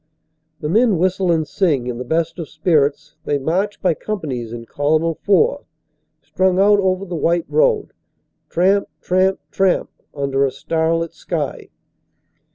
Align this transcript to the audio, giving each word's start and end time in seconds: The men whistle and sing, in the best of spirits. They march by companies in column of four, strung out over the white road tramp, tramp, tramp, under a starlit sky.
The 0.61 0.67
men 0.67 0.97
whistle 0.97 1.31
and 1.31 1.47
sing, 1.47 1.85
in 1.85 1.99
the 1.99 2.03
best 2.03 2.39
of 2.39 2.49
spirits. 2.49 3.17
They 3.25 3.37
march 3.37 3.79
by 3.83 3.93
companies 3.93 4.51
in 4.51 4.65
column 4.65 5.03
of 5.03 5.19
four, 5.19 5.65
strung 6.23 6.57
out 6.57 6.79
over 6.79 7.05
the 7.05 7.13
white 7.13 7.45
road 7.47 7.93
tramp, 8.49 8.89
tramp, 8.99 9.39
tramp, 9.51 9.91
under 10.15 10.43
a 10.43 10.49
starlit 10.51 11.13
sky. 11.13 11.69